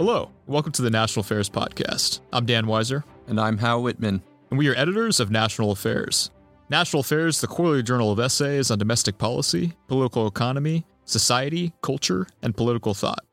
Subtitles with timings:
[0.00, 2.20] Hello, welcome to the National Affairs Podcast.
[2.32, 3.04] I'm Dan Weiser.
[3.26, 4.22] And I'm Hal Whitman.
[4.48, 6.30] And we are editors of National Affairs.
[6.70, 12.26] National Affairs is the quarterly journal of essays on domestic policy, political economy, society, culture,
[12.40, 13.26] and political thought.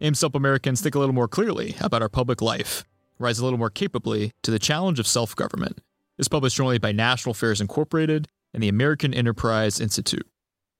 [0.00, 2.82] Aims to help Americans think a little more clearly about our public life,
[3.20, 5.78] rise a little more capably to the challenge of self government.
[6.18, 10.26] It's published jointly by National Affairs Incorporated and the American Enterprise Institute.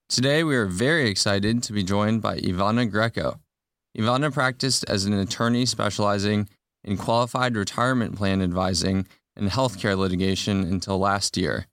[0.08, 3.38] Today, we are very excited to be joined by Ivana Greco.
[3.98, 6.48] Ivana practiced as an attorney specializing
[6.84, 11.66] in qualified retirement plan advising and healthcare litigation until last year.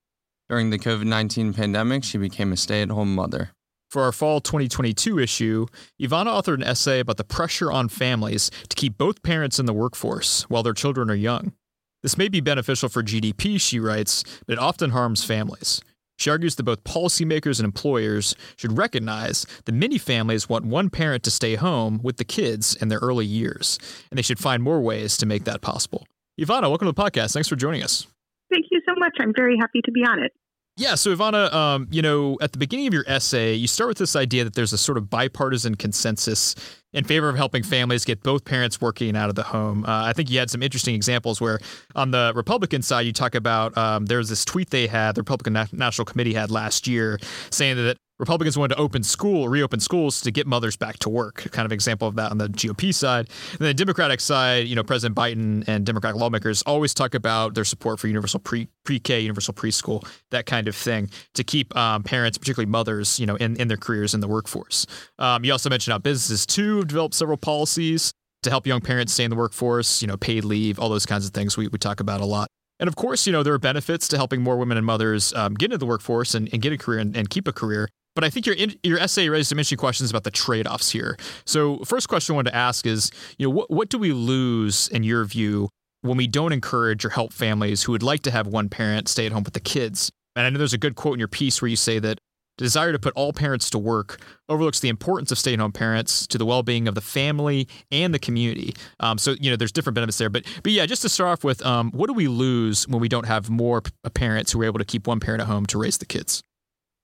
[0.50, 3.52] During the COVID 19 pandemic, she became a stay at home mother.
[3.92, 5.68] For our fall 2022 issue,
[6.02, 9.74] Ivana authored an essay about the pressure on families to keep both parents in the
[9.74, 11.54] workforce while their children are young.
[12.02, 15.82] This may be beneficial for GDP, she writes, but it often harms families.
[16.18, 21.24] She argues that both policymakers and employers should recognize that many families want one parent
[21.24, 23.78] to stay home with the kids in their early years,
[24.10, 26.08] and they should find more ways to make that possible.
[26.40, 27.34] Ivana, welcome to the podcast.
[27.34, 28.08] Thanks for joining us.
[28.52, 29.14] Thank you so much.
[29.20, 30.32] I'm very happy to be on it.
[30.78, 33.98] Yeah, so Ivana, um, you know, at the beginning of your essay, you start with
[33.98, 36.54] this idea that there's a sort of bipartisan consensus
[36.96, 39.84] in favor of helping families get both parents working out of the home.
[39.86, 41.60] Uh, I think you had some interesting examples where,
[41.94, 45.22] on the Republican side, you talk about um, there was this tweet they had, the
[45.22, 47.20] Republican National Committee had last year,
[47.52, 51.48] saying that Republicans wanted to open school, reopen schools to get mothers back to work.
[51.52, 53.28] Kind of example of that on the GOP side.
[53.52, 57.56] And then the Democratic side, you know, President Biden and Democratic lawmakers always talk about
[57.56, 62.04] their support for universal pre pre-K, universal preschool, that kind of thing, to keep um,
[62.04, 64.86] parents, particularly mothers, you know, in, in their careers in the workforce.
[65.18, 68.12] Um, you also mentioned how businesses too developed several policies
[68.44, 71.26] to help young parents stay in the workforce, you know, paid leave, all those kinds
[71.26, 72.48] of things we, we talk about a lot.
[72.80, 75.54] And of course, you know, there are benefits to helping more women and mothers um,
[75.54, 77.90] get into the workforce and, and get a career and, and keep a career.
[78.16, 81.18] But I think your your essay raises some interesting questions about the trade offs here.
[81.46, 84.88] So, first question I wanted to ask is, you know, what what do we lose
[84.88, 85.70] in your view
[86.02, 89.26] when we don't encourage or help families who would like to have one parent stay
[89.26, 90.10] at home with the kids?
[90.36, 92.18] And I know there's a good quote in your piece where you say that
[92.58, 96.46] desire to put all parents to work overlooks the importance of stay-at-home parents to the
[96.46, 98.74] well-being of the family and the community.
[99.00, 100.30] Um, so you know, there's different benefits there.
[100.30, 103.10] But but yeah, just to start off with, um, what do we lose when we
[103.10, 105.78] don't have more p- parents who are able to keep one parent at home to
[105.78, 106.42] raise the kids?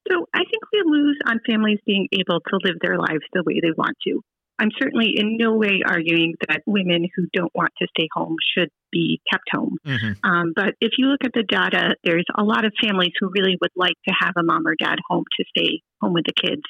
[0.09, 3.59] So I think we lose on families being able to live their lives the way
[3.61, 4.21] they want to.
[4.61, 8.69] I'm certainly in no way arguing that women who don't want to stay home should
[8.91, 9.77] be kept home.
[9.83, 10.23] Mm-hmm.
[10.23, 13.57] Um, but if you look at the data, there's a lot of families who really
[13.59, 16.61] would like to have a mom or dad home to stay home with the kids.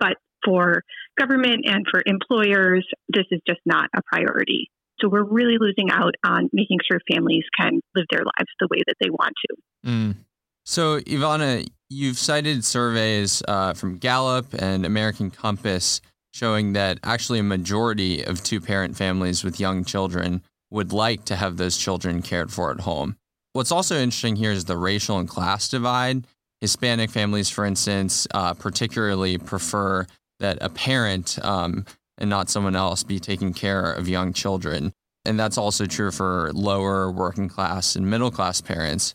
[0.00, 0.82] But for
[1.16, 4.68] government and for employers, this is just not a priority.
[5.00, 8.82] So we're really losing out on making sure families can live their lives the way
[8.88, 9.88] that they want to.
[9.88, 10.16] Mm.
[10.64, 16.00] So, Ivana, you've cited surveys uh, from Gallup and American Compass
[16.36, 21.34] showing that actually a majority of two parent families with young children would like to
[21.34, 23.16] have those children cared for at home.
[23.54, 26.26] What's also interesting here is the racial and class divide.
[26.60, 30.06] Hispanic families, for instance, uh, particularly prefer
[30.38, 31.86] that a parent um,
[32.18, 34.92] and not someone else be taking care of young children.
[35.24, 39.14] And that's also true for lower working class and middle class parents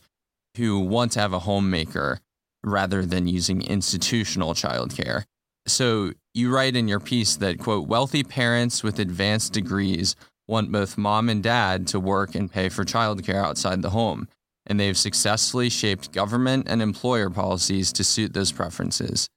[0.56, 2.18] who want to have a homemaker
[2.64, 5.22] rather than using institutional childcare.
[5.68, 10.16] So you write in your piece that, quote, wealthy parents with advanced degrees
[10.48, 14.28] want both mom and dad to work and pay for childcare outside the home,
[14.66, 19.28] and they've successfully shaped government and employer policies to suit those preferences.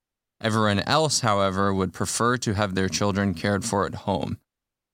[0.42, 4.38] Everyone else, however, would prefer to have their children cared for at home.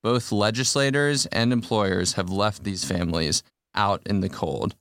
[0.03, 3.43] Both legislators and employers have left these families
[3.75, 4.75] out in the cold.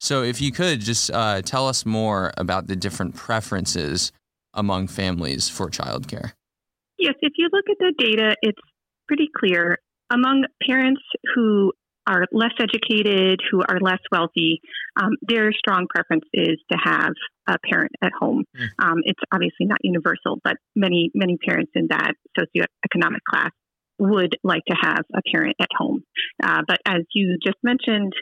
[0.00, 4.12] So, if you could just uh, tell us more about the different preferences
[4.52, 6.32] among families for childcare.
[7.04, 8.58] Yes, if you look at the data, it's
[9.06, 9.78] pretty clear.
[10.10, 11.02] Among parents
[11.34, 11.72] who
[12.06, 14.60] are less educated, who are less wealthy,
[14.96, 17.12] um, their strong preference is to have
[17.46, 18.44] a parent at home.
[18.56, 18.68] Mm.
[18.78, 23.50] Um, it's obviously not universal, but many, many parents in that socioeconomic class
[23.98, 26.02] would like to have a parent at home.
[26.42, 28.14] Uh, but as you just mentioned,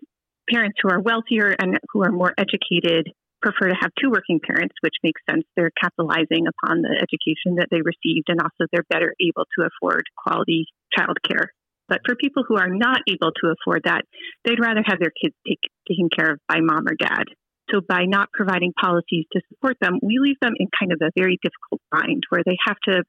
[0.51, 3.13] parents who are wealthier and who are more educated
[3.43, 5.45] prefer to have two working parents, which makes sense.
[5.57, 10.05] They're capitalizing upon the education that they received, and also they're better able to afford
[10.17, 10.67] quality
[10.97, 11.49] childcare.
[11.89, 14.03] But for people who are not able to afford that,
[14.45, 17.25] they'd rather have their kids take, taken care of by mom or dad.
[17.71, 21.11] So by not providing policies to support them, we leave them in kind of a
[21.17, 23.03] very difficult bind where they have to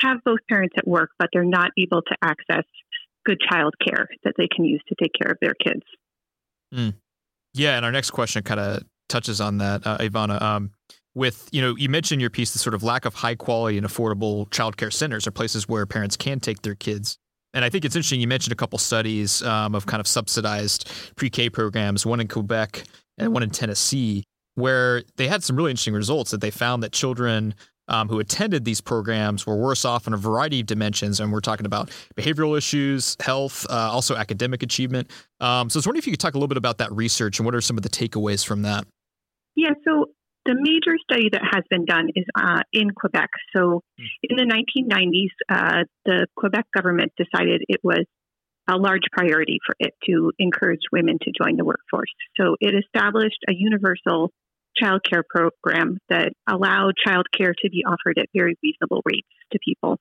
[0.00, 2.64] have both parents at work, but they're not able to access
[3.24, 5.82] good child care that they can use to take care of their kids.
[6.74, 6.94] Mm.
[7.54, 10.40] Yeah, and our next question kind of touches on that, uh, Ivana.
[10.40, 10.70] Um,
[11.14, 13.86] with you know, you mentioned your piece the sort of lack of high quality and
[13.86, 17.18] affordable childcare centers or places where parents can take their kids
[17.54, 18.20] And I think it's interesting.
[18.20, 22.84] You mentioned a couple studies um, of kind of subsidized pre-K programs, one in Quebec
[23.18, 26.30] and one in Tennessee, where they had some really interesting results.
[26.30, 27.54] That they found that children
[27.88, 31.20] um, who attended these programs were worse off in a variety of dimensions.
[31.20, 35.10] And we're talking about behavioral issues, health, uh, also academic achievement.
[35.40, 37.38] Um, so I was wondering if you could talk a little bit about that research
[37.38, 38.86] and what are some of the takeaways from that.
[39.54, 40.06] Yeah, so
[40.44, 43.30] the major study that has been done is uh, in Quebec.
[43.54, 44.04] So hmm.
[44.22, 48.04] in the 1990s, uh, the Quebec government decided it was
[48.68, 52.10] a large priority for it to encourage women to join the workforce.
[52.40, 54.30] So it established a universal
[54.76, 59.58] child care program that allowed child care to be offered at very reasonable rates to
[59.64, 59.98] people.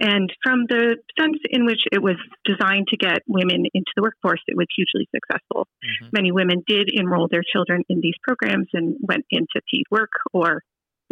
[0.00, 4.40] And from the sense in which it was designed to get women into the workforce,
[4.46, 5.66] it was hugely successful.
[5.84, 6.08] Mm-hmm.
[6.12, 10.62] Many women did enroll their children in these programs and went into paid work or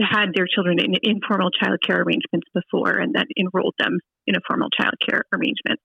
[0.00, 4.40] had their children in informal child care arrangements before and then enrolled them in a
[4.46, 5.80] formal child care arrangement.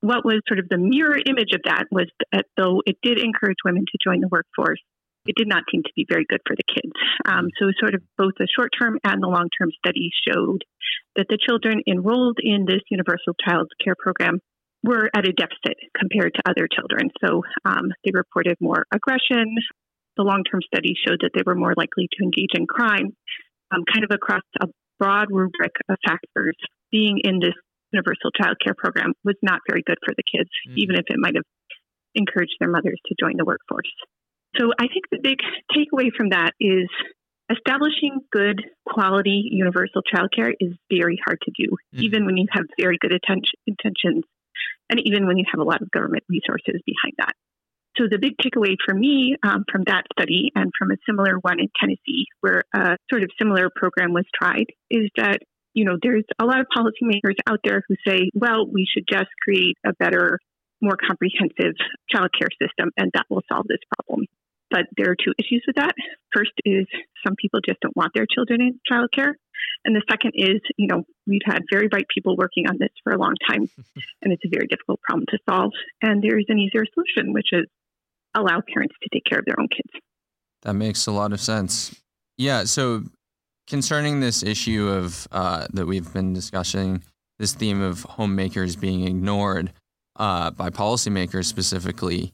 [0.00, 3.56] What was sort of the mirror image of that was that though it did encourage
[3.64, 4.80] women to join the workforce,
[5.26, 6.92] it did not seem to be very good for the kids.
[7.24, 10.62] Um, so, sort of both the short term and the long term studies showed
[11.16, 14.40] that the children enrolled in this universal child care program
[14.82, 17.10] were at a deficit compared to other children.
[17.24, 19.54] So, um, they reported more aggression.
[20.16, 23.16] The long term studies showed that they were more likely to engage in crime,
[23.70, 24.68] um, kind of across a
[24.98, 26.56] broad rubric of factors.
[26.90, 27.54] Being in this
[27.92, 30.76] universal child care program was not very good for the kids, mm.
[30.76, 31.44] even if it might have
[32.14, 33.90] encouraged their mothers to join the workforce.
[34.58, 35.38] So I think the big
[35.74, 36.88] takeaway from that is
[37.50, 42.02] establishing good quality universal childcare is very hard to do, mm-hmm.
[42.02, 44.24] even when you have very good attention, intentions
[44.90, 47.32] and even when you have a lot of government resources behind that.
[47.96, 51.58] So the big takeaway for me um, from that study and from a similar one
[51.60, 55.38] in Tennessee, where a sort of similar program was tried, is that
[55.72, 59.30] you know there's a lot of policymakers out there who say, well, we should just
[59.42, 60.38] create a better,
[60.82, 61.74] more comprehensive
[62.14, 64.26] childcare system, and that will solve this problem.
[64.70, 65.94] But there are two issues with that.
[66.34, 66.86] First is
[67.24, 69.34] some people just don't want their children in childcare.
[69.84, 73.12] And the second is, you know, we've had very bright people working on this for
[73.12, 73.68] a long time,
[74.22, 75.72] and it's a very difficult problem to solve.
[76.02, 77.66] And there is an easier solution, which is
[78.34, 79.90] allow parents to take care of their own kids.
[80.62, 81.94] That makes a lot of sense.
[82.36, 82.64] Yeah.
[82.64, 83.04] So,
[83.66, 87.02] concerning this issue of uh, that we've been discussing,
[87.38, 89.72] this theme of homemakers being ignored
[90.16, 92.32] uh, by policymakers specifically,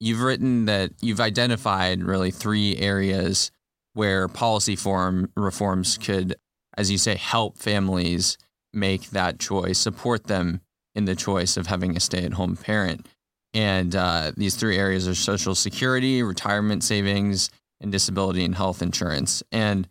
[0.00, 3.50] you've written that you've identified really three areas
[3.94, 6.36] where policy form reforms could,
[6.76, 8.36] as you say, help families
[8.72, 10.60] make that choice, support them
[10.94, 13.06] in the choice of having a stay-at-home parent.
[13.52, 17.50] And uh, these three areas are Social Security, retirement savings,
[17.80, 19.42] and disability and health insurance.
[19.52, 19.86] And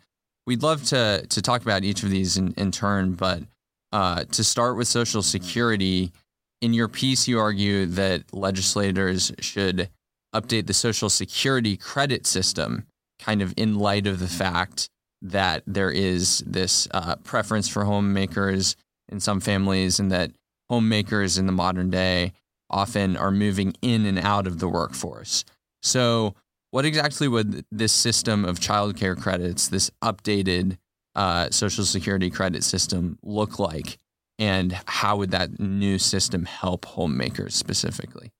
[0.46, 3.42] we'd love to to talk about each of these in, in turn, but
[3.92, 6.12] uh, to start with Social Security,
[6.64, 9.90] in your piece, you argue that legislators should
[10.34, 12.86] update the Social Security credit system,
[13.18, 14.88] kind of in light of the fact
[15.20, 18.76] that there is this uh, preference for homemakers
[19.10, 20.30] in some families, and that
[20.70, 22.32] homemakers in the modern day
[22.70, 25.44] often are moving in and out of the workforce.
[25.82, 26.34] So,
[26.70, 30.78] what exactly would this system of childcare credits, this updated
[31.14, 33.98] uh, Social Security credit system, look like?
[34.38, 38.30] And how would that new system help homemakers specifically?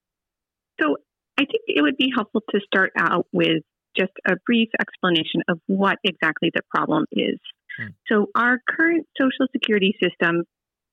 [0.80, 0.96] So
[1.38, 3.62] I think it would be helpful to start out with
[3.96, 7.38] just a brief explanation of what exactly the problem is.
[7.78, 7.88] Hmm.
[8.08, 10.44] So, our current Social Security system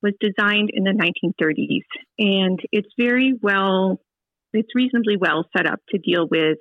[0.01, 1.86] was designed in the 1930s,
[2.17, 4.01] and it's very well,
[4.53, 6.58] it's reasonably well set up to deal with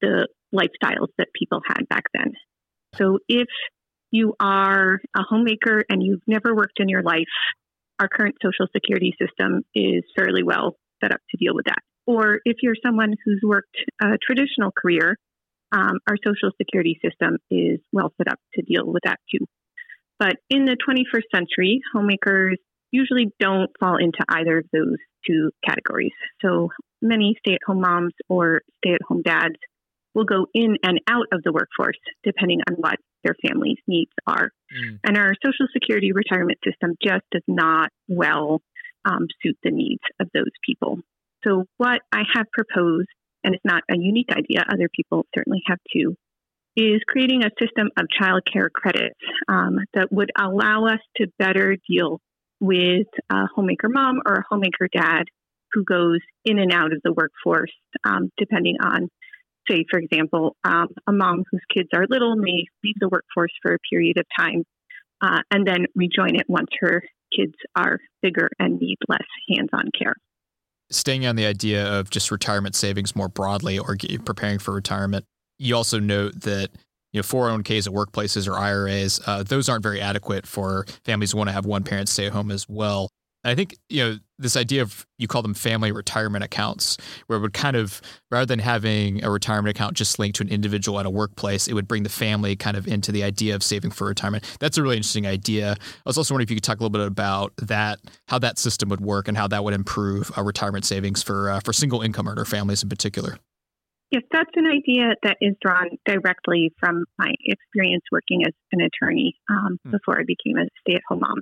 [0.00, 2.32] the lifestyles that people had back then.
[2.96, 3.48] So, if
[4.10, 7.24] you are a homemaker and you've never worked in your life,
[8.02, 11.78] our current social security system is fairly well set up to deal with that.
[12.04, 15.16] Or if you're someone who's worked a traditional career,
[15.70, 19.46] um, our social security system is well set up to deal with that too.
[20.18, 22.58] But in the 21st century, homemakers
[22.90, 26.12] usually don't fall into either of those two categories.
[26.44, 29.56] So many stay at home moms or stay at home dads
[30.14, 34.50] will go in and out of the workforce depending on what their family's needs are.
[34.72, 34.98] Mm.
[35.04, 38.60] And our Social Security retirement system just does not well
[39.04, 40.98] um, suit the needs of those people.
[41.44, 43.08] So, what I have proposed,
[43.44, 46.14] and it's not a unique idea, other people certainly have too,
[46.76, 51.76] is creating a system of child care credits um, that would allow us to better
[51.88, 52.20] deal
[52.60, 55.24] with a homemaker mom or a homemaker dad
[55.72, 57.72] who goes in and out of the workforce,
[58.04, 59.08] um, depending on
[59.68, 63.74] say, for example, um, a mom whose kids are little may leave the workforce for
[63.74, 64.64] a period of time
[65.22, 67.02] uh, and then rejoin it once her
[67.36, 70.14] kids are bigger and need less hands on care.
[70.90, 75.24] Staying on the idea of just retirement savings more broadly or preparing for retirement,
[75.58, 76.70] you also note that
[77.12, 81.38] you know 401ks at workplaces or IRAs, uh, those aren't very adequate for families who
[81.38, 83.08] want to have one parent stay at home as well.
[83.44, 86.96] I think you know this idea of you call them family retirement accounts,
[87.26, 90.48] where it would kind of rather than having a retirement account just linked to an
[90.48, 93.62] individual at a workplace, it would bring the family kind of into the idea of
[93.62, 94.44] saving for retirement.
[94.60, 95.72] That's a really interesting idea.
[95.72, 98.58] I was also wondering if you could talk a little bit about that, how that
[98.58, 102.02] system would work, and how that would improve uh, retirement savings for uh, for single
[102.02, 103.38] income earner families in particular.
[104.12, 109.34] Yes, that's an idea that is drawn directly from my experience working as an attorney
[109.50, 109.90] um, mm.
[109.90, 111.40] before I became a stay at home mom.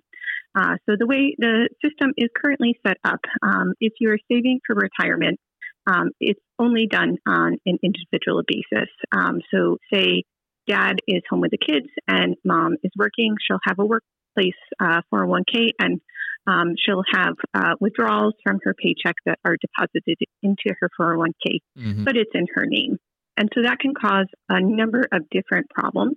[0.55, 4.75] Uh, so the way the system is currently set up, um, if you're saving for
[4.75, 5.39] retirement,
[5.87, 8.89] um, it's only done on an individual basis.
[9.13, 10.25] Um, so say
[10.67, 15.01] dad is home with the kids and mom is working, she'll have a workplace uh,
[15.13, 16.01] 401k and
[16.47, 22.05] um, she'll have uh, withdrawals from her paycheck that are deposited into her 401k, mm-hmm.
[22.05, 22.99] but it's in her name.
[23.37, 26.17] And so that can cause a number of different problems.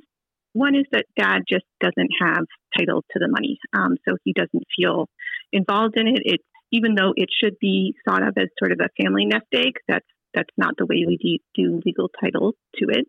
[0.54, 2.46] One is that dad just doesn't have
[2.78, 5.08] title to the money, um, so he doesn't feel
[5.52, 6.42] involved in it.
[6.72, 10.06] Even though it should be thought of as sort of a family nest egg, that's
[10.34, 13.06] that's not the way we do legal title to it.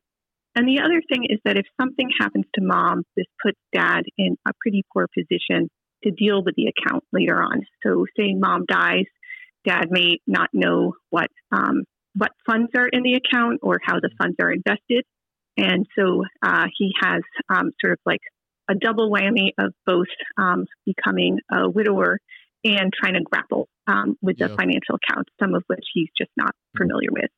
[0.55, 4.37] And the other thing is that if something happens to mom, this puts dad in
[4.47, 5.69] a pretty poor position
[6.05, 7.63] to deal with the account later on.
[7.83, 9.07] So, say mom dies,
[9.67, 11.85] dad may not know what um,
[12.15, 15.05] what funds are in the account or how the funds are invested,
[15.57, 18.21] and so uh, he has um, sort of like
[18.69, 20.07] a double whammy of both
[20.39, 22.19] um, becoming a widower
[22.65, 26.53] and trying to grapple um, with the financial accounts, some of which he's just not
[26.77, 27.31] familiar with.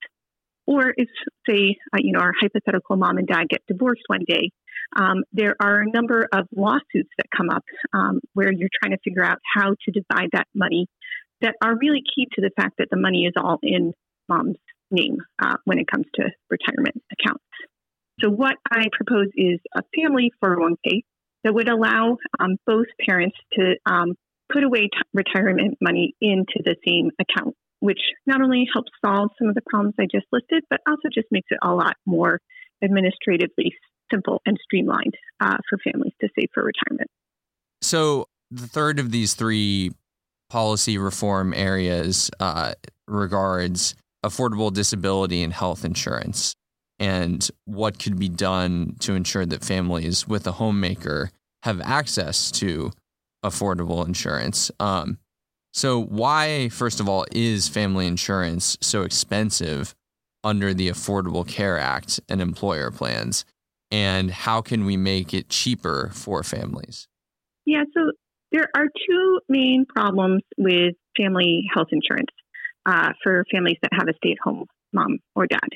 [0.68, 1.08] Or if,
[1.48, 4.50] say, uh, you know, our hypothetical mom and dad get divorced one day,
[4.96, 9.02] um, there are a number of lawsuits that come up um, where you're trying to
[9.02, 10.86] figure out how to divide that money
[11.40, 13.92] that are really key to the fact that the money is all in
[14.28, 14.56] mom's
[14.90, 17.44] name uh, when it comes to retirement accounts.
[18.20, 21.02] So, what I propose is a family 401k
[21.44, 24.14] that would allow um, both parents to um,
[24.52, 29.48] put away t- retirement money into the same account, which not only helps solve some
[29.48, 32.40] of the problems I just listed, but also just makes it a lot more
[32.82, 33.74] administratively
[34.10, 37.10] simple and streamlined uh, for families to save for retirement.
[37.82, 39.92] So, the third of these three
[40.48, 42.74] policy reform areas uh,
[43.06, 43.94] regards
[44.24, 46.54] affordable disability and health insurance
[46.98, 51.30] and what could be done to ensure that families with a homemaker
[51.62, 52.90] have access to
[53.44, 54.70] affordable insurance.
[54.80, 55.18] Um,
[55.72, 59.94] so, why, first of all, is family insurance so expensive
[60.42, 63.44] under the Affordable Care Act and employer plans?
[63.90, 67.08] And how can we make it cheaper for families?
[67.66, 68.12] Yeah, so
[68.52, 72.30] there are two main problems with family health insurance
[72.86, 75.68] uh, for families that have a stay at home mom or dad.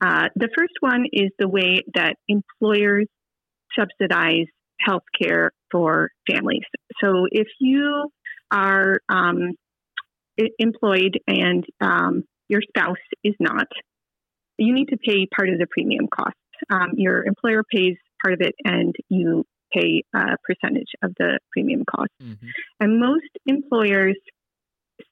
[0.00, 3.06] Uh, the first one is the way that employers
[3.78, 4.46] subsidize
[4.80, 6.62] health care for families.
[7.02, 8.10] So if you
[8.50, 9.52] are um,
[10.58, 13.66] employed and um, your spouse is not,
[14.58, 16.36] you need to pay part of the premium cost.
[16.70, 21.84] Um, your employer pays part of it, and you pay a percentage of the premium
[21.84, 22.10] cost.
[22.22, 22.46] Mm-hmm.
[22.80, 24.16] And most employers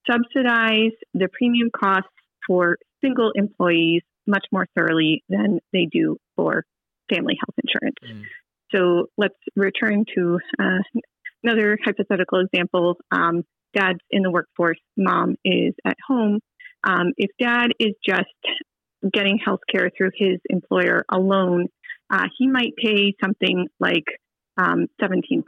[0.08, 2.08] subsidize the premium costs
[2.46, 6.64] for single employees much more thoroughly than they do for
[7.12, 7.96] family health insurance.
[8.04, 8.24] Mm.
[8.74, 11.00] So let's return to uh,
[11.42, 12.96] another hypothetical example.
[13.10, 13.42] Um,
[13.74, 16.40] dad's in the workforce, mom is at home.
[16.84, 18.26] Um, if dad is just
[19.12, 21.66] getting health care through his employer alone,
[22.10, 24.04] uh, he might pay something like
[24.56, 25.42] um, 17%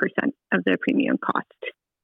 [0.53, 1.47] of the premium cost.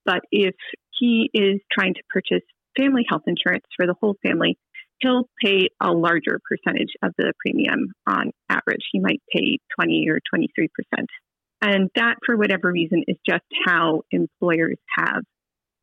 [0.05, 0.55] But if
[0.99, 2.43] he is trying to purchase
[2.79, 4.59] family health insurance for the whole family,
[5.01, 8.85] he'll pay a larger percentage of the premium on average.
[8.93, 10.69] He might pay 20 or 23%.
[11.63, 15.23] And that, for whatever reason, is just how employers have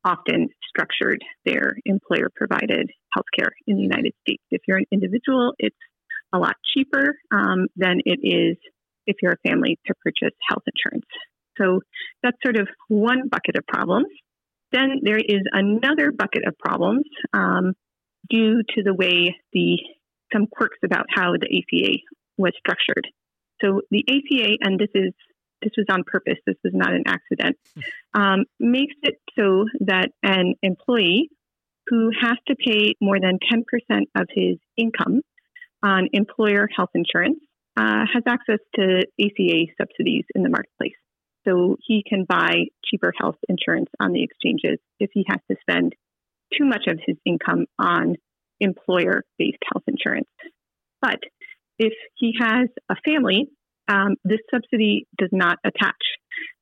[0.04, 4.42] often structured their employer provided healthcare in the United States.
[4.50, 5.76] If you're an individual, it's
[6.32, 8.56] a lot cheaper um, than it is
[9.06, 11.06] if you're a family to purchase health insurance.
[11.58, 11.80] So
[12.22, 14.06] that's sort of one bucket of problems.
[14.70, 17.72] Then there is another bucket of problems um,
[18.28, 19.78] due to the way the
[20.32, 21.98] some quirks about how the ACA
[22.36, 23.06] was structured.
[23.62, 25.12] So the ACA, and this is
[25.62, 26.38] this was on purpose.
[26.46, 27.56] This was not an accident.
[28.14, 31.28] Um, makes it so that an employee
[31.88, 33.62] who has to pay more than 10%
[34.16, 35.20] of his income
[35.82, 37.38] on employer health insurance
[37.76, 40.96] uh, has access to ACA subsidies in the marketplace.
[41.46, 45.94] So he can buy cheaper health insurance on the exchanges if he has to spend
[46.56, 48.16] too much of his income on
[48.60, 50.28] employer based health insurance.
[51.00, 51.20] But
[51.78, 53.48] if he has a family,
[53.88, 55.96] um, this subsidy does not attach.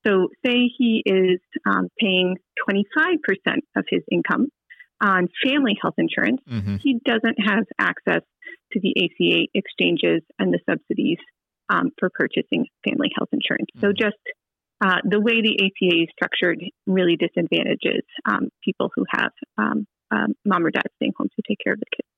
[0.07, 2.37] So, say he is um, paying
[2.69, 2.87] 25%
[3.77, 4.47] of his income
[5.03, 6.77] on family health insurance, mm-hmm.
[6.83, 8.23] he doesn't have access
[8.73, 11.19] to the ACA exchanges and the subsidies
[11.69, 13.67] um, for purchasing family health insurance.
[13.77, 13.87] Mm-hmm.
[13.87, 14.17] So, just
[14.85, 20.35] uh, the way the ACA is structured really disadvantages um, people who have um, um,
[20.45, 22.09] mom or dad staying home to take care of the kids.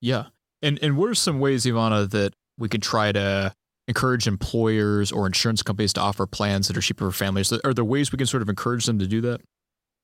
[0.00, 0.26] Yeah.
[0.60, 3.54] And and what are some ways, Ivana, that we could try to
[3.88, 7.52] encourage employers or insurance companies to offer plans that are cheaper for families?
[7.64, 9.40] Are there ways we can sort of encourage them to do that?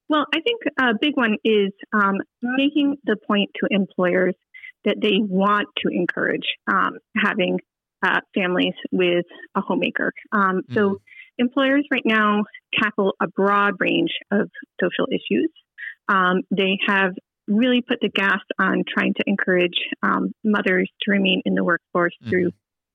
[0.08, 4.34] Well, I think a big one is um, making the point to employers
[4.84, 7.58] that they want to encourage um, having
[8.04, 10.12] uh, families with a homemaker.
[10.32, 10.74] Um, mm-hmm.
[10.74, 11.00] So,
[11.38, 12.44] employers right now
[12.80, 14.50] tackle a broad range of
[14.80, 15.50] social issues.
[16.08, 17.12] Um, they have
[17.46, 22.14] really put the gas on trying to encourage um, mothers to remain in the workforce
[22.22, 22.30] mm-hmm.
[22.30, 22.50] through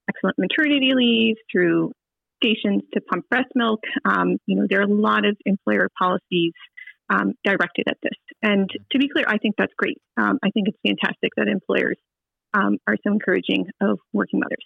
[0.10, 1.92] excellent maternity leave, through
[2.44, 3.82] stations to pump breast milk.
[4.06, 6.54] Um, you know, there are a lot of employer policies
[7.10, 8.18] um, directed at this.
[8.42, 9.98] And to be clear, I think that's great.
[10.18, 11.98] Um, I think it's fantastic that employers
[12.54, 14.66] um, are so encouraging of working mothers.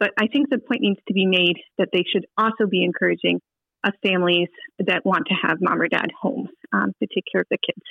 [0.00, 3.40] But I think the point needs to be made that they should also be encouraging
[3.84, 7.46] of families that want to have mom or dad home um, to take care of
[7.50, 7.82] the kids.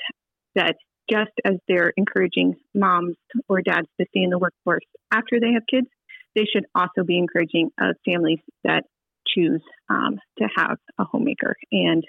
[0.56, 0.76] That
[1.10, 3.16] just as they're encouraging moms
[3.48, 5.88] or dads to stay in the workforce after they have kids,
[6.36, 8.84] they should also be encouraging uh, families that
[9.28, 11.56] choose um, to have a homemaker.
[11.72, 12.04] And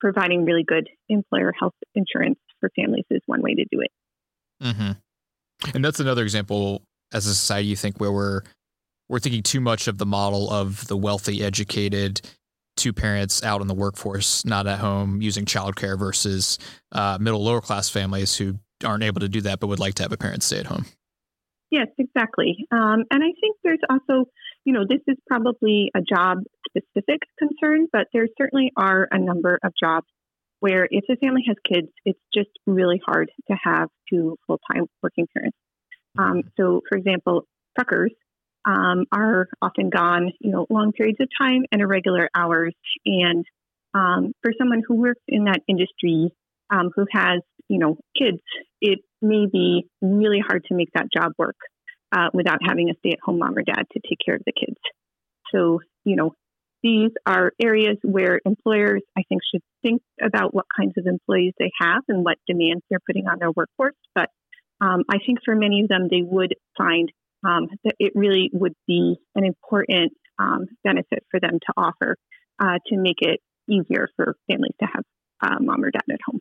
[0.00, 3.90] providing really good employer health insurance for families is one way to do it.
[4.62, 4.92] Mm-hmm.
[5.74, 8.42] And that's another example as a society, you think, where we're
[9.08, 12.20] we're thinking too much of the model of the wealthy, educated,
[12.76, 16.58] two parents out in the workforce, not at home, using childcare versus
[16.92, 20.02] uh, middle lower class families who aren't able to do that but would like to
[20.02, 20.84] have a parent stay at home.
[21.70, 22.66] Yes, exactly.
[22.70, 24.26] Um, and I think there's also,
[24.64, 26.38] you know, this is probably a job
[26.68, 30.06] specific concern, but there certainly are a number of jobs
[30.60, 34.86] where if a family has kids, it's just really hard to have two full time
[35.02, 35.56] working parents.
[36.18, 37.42] Um, so, for example,
[37.76, 38.12] truckers
[38.66, 42.74] um, are often gone, you know, long periods of time and irregular hours.
[43.06, 43.44] And
[43.94, 46.30] um, for someone who works in that industry,
[46.70, 48.42] um, who has, you know, kids,
[48.80, 51.56] it may be really hard to make that job work
[52.12, 54.76] uh, without having a stay-at-home mom or dad to take care of the kids.
[55.54, 56.32] So, you know,
[56.82, 61.70] these are areas where employers, I think, should think about what kinds of employees they
[61.80, 63.94] have and what demands they're putting on their workforce.
[64.14, 64.28] But
[64.80, 67.10] um, I think for many of them, they would find
[67.44, 72.16] um, that it really would be an important um, benefit for them to offer
[72.60, 75.04] uh, to make it easier for families to have
[75.42, 76.40] uh, mom or dad at home.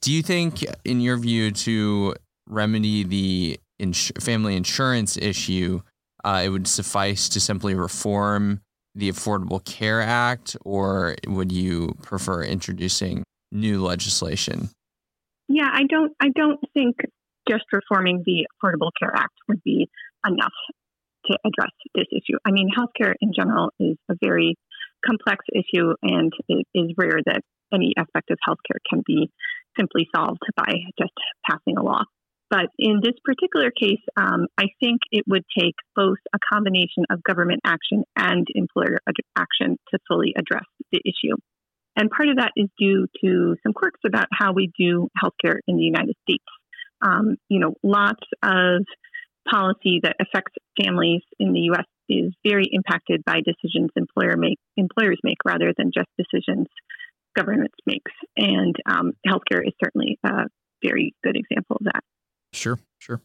[0.00, 2.14] Do you think, in your view, to
[2.46, 5.80] remedy the ins- family insurance issue,
[6.24, 8.60] uh, it would suffice to simply reform
[8.94, 14.70] the Affordable Care Act, or would you prefer introducing new legislation?
[15.48, 16.12] Yeah, I don't.
[16.20, 16.96] I don't think
[17.48, 19.88] just reforming the Affordable Care Act would be
[20.26, 20.52] enough
[21.26, 22.38] to address this issue.
[22.46, 24.56] I mean, healthcare in general is a very
[25.04, 29.30] complex issue, and it is rare that any aspect of healthcare can be
[29.78, 31.12] simply solved by just
[31.48, 32.02] passing a law.
[32.50, 37.22] But in this particular case, um, I think it would take both a combination of
[37.22, 38.98] government action and employer
[39.36, 41.36] action to fully address the issue.
[41.94, 45.76] And part of that is due to some quirks about how we do healthcare in
[45.76, 46.44] the United States.
[47.02, 48.84] Um, you know, lots of
[49.50, 51.84] policy that affects families in the U.S.
[52.08, 56.66] is very impacted by decisions employer make, employers make rather than just decisions
[57.36, 58.12] governments makes.
[58.36, 60.44] And um, healthcare is certainly a
[60.82, 62.02] very good example of that.
[62.52, 63.20] Sure, sure.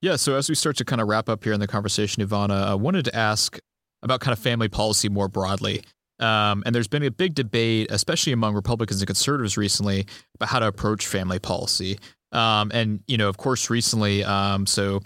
[0.00, 2.64] Yeah, so as we start to kind of wrap up here in the conversation, Ivana,
[2.64, 3.58] I wanted to ask
[4.02, 5.82] about kind of family policy more broadly.
[6.18, 10.58] Um, and there's been a big debate, especially among Republicans and conservatives recently, about how
[10.58, 11.98] to approach family policy.
[12.32, 15.00] Um, and, you know, of course, recently, um, so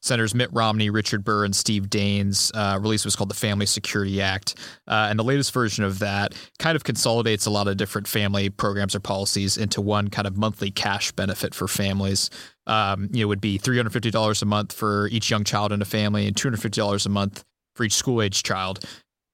[0.00, 4.22] Senators Mitt Romney, Richard Burr, and Steve Daines uh, released what's called the Family Security
[4.22, 4.54] Act.
[4.86, 8.48] Uh, and the latest version of that kind of consolidates a lot of different family
[8.48, 12.30] programs or policies into one kind of monthly cash benefit for families.
[12.66, 16.26] Um, you know, would be $350 a month for each young child in a family
[16.26, 18.84] and $250 a month for each school age child.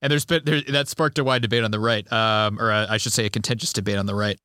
[0.02, 2.86] And there's been there, that sparked a wide debate on the right, um, or a,
[2.90, 4.38] I should say, a contentious debate on the right.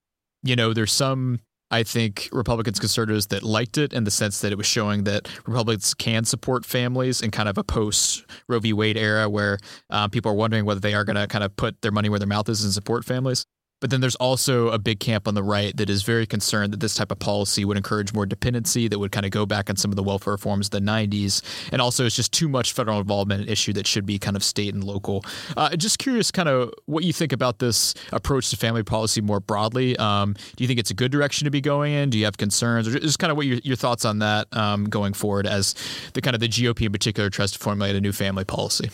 [0.44, 4.52] You know, there's some I think Republicans, conservatives that liked it in the sense that
[4.52, 8.72] it was showing that Republicans can support families in kind of a post Roe v.
[8.72, 9.58] Wade era where
[9.90, 12.20] um, people are wondering whether they are going to kind of put their money where
[12.20, 13.46] their mouth is and support families.
[13.80, 16.80] But then there's also a big camp on the right that is very concerned that
[16.80, 19.76] this type of policy would encourage more dependency, that would kind of go back on
[19.76, 21.44] some of the welfare reforms of the 90s.
[21.72, 24.44] And also, it's just too much federal involvement, an issue that should be kind of
[24.44, 25.24] state and local.
[25.56, 29.40] Uh, just curious, kind of what you think about this approach to family policy more
[29.40, 29.96] broadly.
[29.98, 32.10] Um, do you think it's a good direction to be going in?
[32.10, 32.88] Do you have concerns?
[32.88, 35.76] Or just kind of what your, your thoughts on that um, going forward as
[36.14, 38.90] the kind of the GOP in particular tries to formulate a new family policy?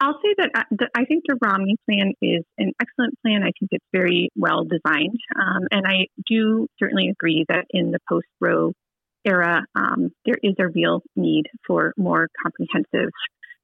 [0.00, 3.42] I'll say that uh, I think the Romney plan is an excellent plan.
[3.42, 5.18] I think it's very well designed.
[5.34, 8.72] Um, and I do certainly agree that in the post Roe
[9.24, 13.10] era, um, there is a real need for more comprehensive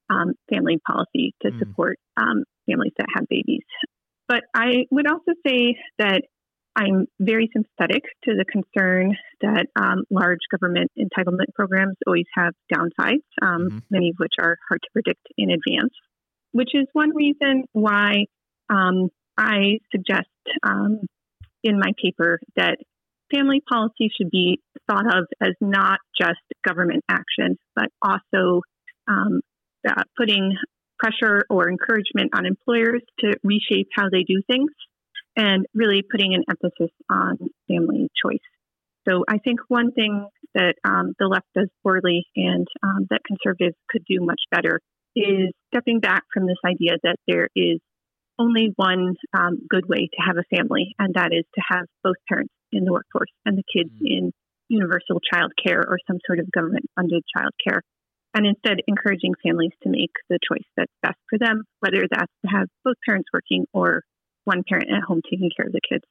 [0.09, 1.59] um, family policy to mm.
[1.59, 3.63] support um, families that have babies.
[4.27, 6.23] But I would also say that
[6.75, 13.23] I'm very sympathetic to the concern that um, large government entitlement programs always have downsides,
[13.41, 13.77] um, mm-hmm.
[13.89, 15.93] many of which are hard to predict in advance
[16.55, 18.27] which is one reason why
[18.69, 20.29] um, I suggest
[20.63, 21.01] um,
[21.65, 22.77] in my paper that
[23.33, 28.61] family policy should be thought of as not just government action, but also
[29.05, 29.41] um,
[29.85, 30.55] uh, putting
[30.97, 34.71] pressure or encouragement on employers to reshape how they do things
[35.35, 37.37] and really putting an emphasis on
[37.67, 38.39] family choice.
[39.09, 43.75] So I think one thing that um, the left does poorly and um, that conservatives
[43.89, 44.79] could do much better
[45.15, 47.79] is stepping back from this idea that there is
[48.37, 52.17] only one um, good way to have a family, and that is to have both
[52.27, 54.05] parents in the workforce and the kids mm-hmm.
[54.05, 54.31] in
[54.67, 57.81] universal child care or some sort of government funded child care.
[58.33, 62.51] And instead, encouraging families to make the choice that's best for them, whether that's to
[62.51, 64.01] have both parents working or
[64.43, 66.03] one parent at home taking care of the kids.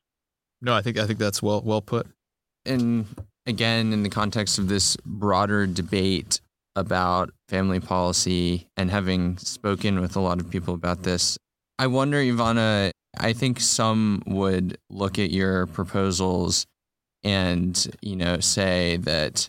[0.63, 2.07] No, I think I think that's well well put.
[2.65, 3.05] And
[3.47, 6.41] again, in the context of this broader debate
[6.77, 11.39] about family policy and having spoken with a lot of people about this,
[11.79, 16.67] I wonder, Ivana, I think some would look at your proposals
[17.23, 19.49] and, you know, say that,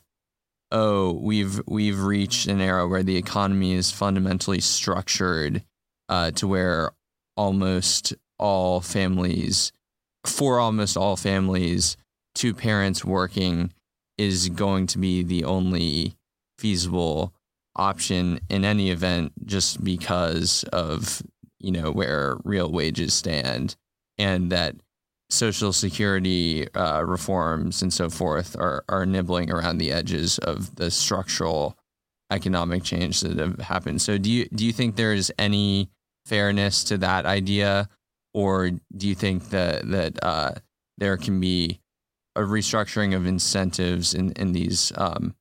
[0.72, 5.64] oh, we've we've reached an era where the economy is fundamentally structured
[6.10, 6.92] uh, to where
[7.36, 9.72] almost all families,
[10.26, 11.98] for almost all families,
[12.34, 13.74] two parents working
[14.18, 16.16] is going to be the only
[16.66, 17.32] feasible
[17.76, 21.22] option in any event just because of
[21.60, 23.76] you know where real wages stand
[24.18, 24.76] and that
[25.30, 30.90] social security uh, reforms and so forth are, are nibbling around the edges of the
[30.90, 31.78] structural
[32.32, 34.02] economic change that have happened.
[34.02, 35.92] So do you do you think there is any
[36.26, 37.90] fairness to that idea,
[38.34, 40.54] or do you think that that uh,
[40.98, 41.80] there can be
[42.36, 45.36] a restructuring of incentives in in these um,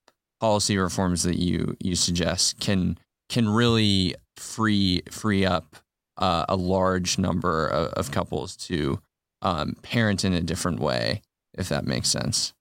[0.44, 2.98] policy reforms that you you suggest can
[3.30, 5.76] can really free free up
[6.18, 9.00] uh, a large number of, of couples to
[9.40, 11.22] um, parent in a different way,
[11.54, 12.52] if that makes sense.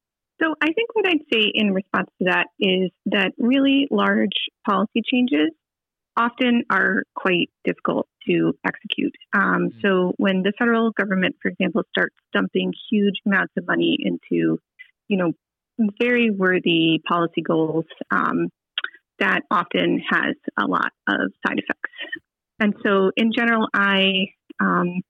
[0.41, 5.02] So I think what I'd say in response to that is that really large policy
[5.06, 5.50] changes
[6.15, 9.15] often are quite difficult to execute.
[9.34, 9.80] Um, mm-hmm.
[9.82, 14.58] So when the federal government, for example, starts dumping huge amounts of money into,
[15.10, 15.34] you know,
[15.99, 18.49] very worthy policy goals um,
[19.19, 21.91] that often has a lot of side effects.
[22.59, 24.27] And so, in general, I
[24.59, 25.01] um,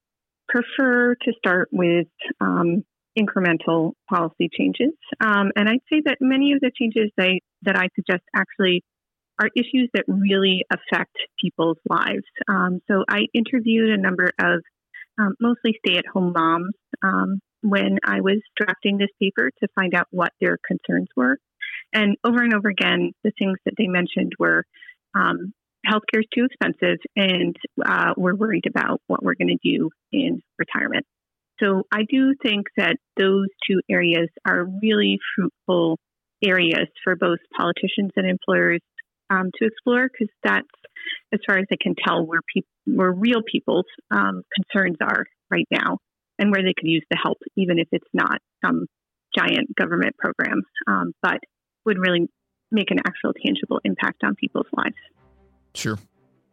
[0.48, 2.08] prefer to start with
[2.40, 2.84] um,
[3.18, 4.94] incremental policy changes.
[5.20, 8.84] Um, and I'd say that many of the changes I, that I suggest actually
[9.42, 12.24] are issues that really affect people's lives.
[12.48, 14.62] Um, so, I interviewed a number of
[15.20, 16.74] um, mostly stay at home moms
[17.64, 21.38] when I was drafting this paper to find out what their concerns were.
[21.94, 24.66] And over and over again, the things that they mentioned were
[25.16, 25.54] um,
[25.88, 30.42] healthcare is too expensive, and uh, we're worried about what we're going to do in
[30.58, 31.06] retirement.
[31.62, 36.00] So I do think that those two areas are really fruitful
[36.44, 38.82] areas for both politicians and employers
[39.30, 40.68] um, to explore because that's,
[41.32, 45.68] as far as I can tell, where people, where real people's um, concerns are right
[45.72, 46.00] now
[46.40, 48.86] and where they could use the help, even if it's not some
[49.38, 51.40] giant government program, um, but
[51.86, 52.28] would really
[52.72, 54.96] make an actual tangible impact on people's lives.
[55.76, 55.98] Sure.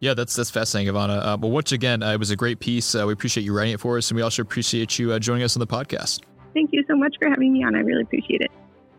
[0.01, 1.19] Yeah, that's that's fascinating, Ivana.
[1.19, 2.95] Uh, well, once again, uh, it was a great piece.
[2.95, 5.43] Uh, we appreciate you writing it for us, and we also appreciate you uh, joining
[5.43, 6.23] us on the podcast.
[6.55, 7.75] Thank you so much for having me on.
[7.75, 8.51] I really appreciate it.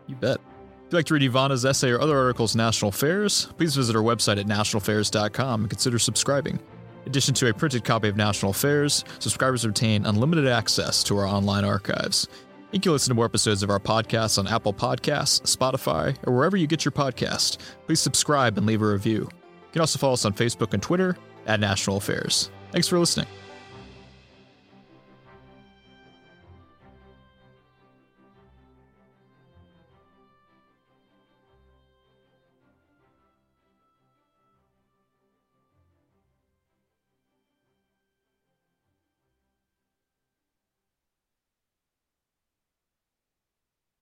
[0.07, 0.37] You bet.
[0.37, 4.01] If you'd like to read Ivana's essay or other articles National Affairs, please visit our
[4.03, 6.59] website at nationalaffairs.com and consider subscribing.
[7.03, 11.25] In addition to a printed copy of National Affairs, subscribers obtain unlimited access to our
[11.25, 12.27] online archives.
[12.71, 16.55] You can listen to more episodes of our podcast on Apple Podcasts, Spotify, or wherever
[16.55, 17.57] you get your podcast.
[17.85, 19.27] Please subscribe and leave a review.
[19.31, 22.49] You can also follow us on Facebook and Twitter at National Affairs.
[22.71, 23.27] Thanks for listening.